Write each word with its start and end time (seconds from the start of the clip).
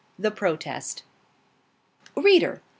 THE 0.17 0.31
PROTEST. 0.31 1.03
READER! 2.15 2.63